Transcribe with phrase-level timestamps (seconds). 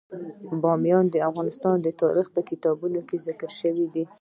[0.61, 1.47] بامیان د افغان
[2.01, 4.03] تاریخ په کتابونو کې ذکر شوی دي.